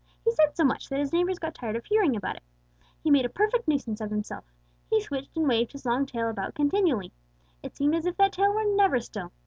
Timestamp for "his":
0.97-1.13, 5.73-5.85